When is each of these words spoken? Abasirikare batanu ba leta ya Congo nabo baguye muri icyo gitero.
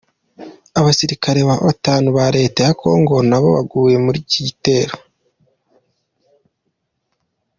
Abasirikare 0.79 1.39
batanu 1.67 2.07
ba 2.17 2.25
leta 2.37 2.59
ya 2.67 2.73
Congo 2.81 3.15
nabo 3.29 3.47
baguye 3.55 3.97
muri 4.05 4.17
icyo 4.23 4.39
gitero. 4.47 4.93